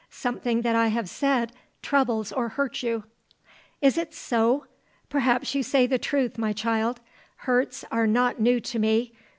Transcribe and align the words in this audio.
"Something 0.09 0.63
that 0.63 0.75
I 0.75 0.87
have 0.87 1.07
said 1.07 1.51
troubles 1.83 2.31
or 2.31 2.49
hurts 2.49 2.81
you." 2.81 3.03
"Is 3.83 3.99
it 3.99 4.15
so? 4.15 4.65
Perhaps 5.09 5.53
you 5.53 5.61
say 5.61 5.85
the 5.85 5.99
truth, 5.99 6.39
my 6.39 6.53
child. 6.53 6.99
Hurts 7.45 7.85
are 7.91 8.07
not 8.07 8.39
new 8.41 8.59
to 8.61 8.79
me. 8.79 9.13